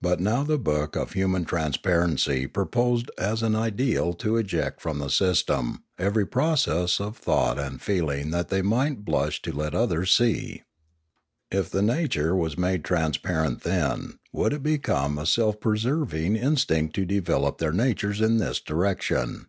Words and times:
But 0.00 0.20
now 0.20 0.42
the 0.42 0.56
book 0.56 0.96
of 0.96 1.12
Human 1.12 1.44
Transparency 1.44 2.46
proposed 2.46 3.10
as 3.18 3.42
an 3.42 3.54
ideal 3.54 4.14
to 4.14 4.38
eject 4.38 4.80
from 4.80 5.00
the 5.00 5.10
system 5.10 5.82
every 5.98 6.26
process 6.26 6.98
of 6.98 7.14
thought 7.18 7.58
and 7.58 7.78
feeling 7.78 8.30
that 8.30 8.48
they 8.48 8.62
might 8.62 9.04
blush 9.04 9.42
to 9.42 9.52
let 9.52 9.74
others 9.74 10.14
see. 10.16 10.62
If 11.50 11.68
the 11.68 11.82
nature 11.82 12.34
was 12.34 12.56
made 12.56 12.84
transparent 12.86 13.64
then 13.64 14.18
would 14.32 14.54
it 14.54 14.62
become 14.62 15.18
a 15.18 15.26
self 15.26 15.60
preserving 15.60 16.34
instinct 16.34 16.94
to 16.94 17.04
develop 17.04 17.58
their 17.58 17.74
natures 17.74 18.22
in 18.22 18.38
this 18.38 18.60
direction. 18.60 19.44